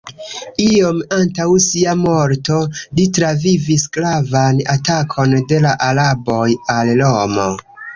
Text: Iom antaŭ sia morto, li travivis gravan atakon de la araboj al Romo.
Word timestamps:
Iom 0.67 1.03
antaŭ 1.17 1.45
sia 1.65 1.93
morto, 2.05 2.59
li 3.01 3.07
travivis 3.19 3.87
gravan 4.01 4.67
atakon 4.77 5.41
de 5.55 5.65
la 5.71 5.79
araboj 5.93 6.45
al 6.81 6.97
Romo. 7.07 7.53